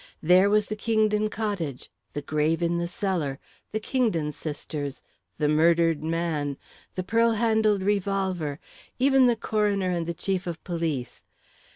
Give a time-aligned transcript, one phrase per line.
[0.23, 3.37] There was the Kingdon cottage, the grave in the cellar,
[3.71, 5.03] the Kingdon sisters,
[5.37, 6.57] the murdered man,
[6.95, 8.59] the pearl handled revolver
[8.97, 11.23] even the coroner and the chief of police.